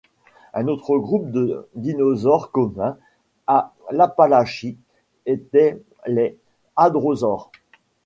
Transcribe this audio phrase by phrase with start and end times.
[0.55, 2.97] Un autre groupe de dinosaures commun
[3.45, 4.75] à l'Appalachie
[5.27, 6.39] était les
[6.75, 7.51] hadrosaures.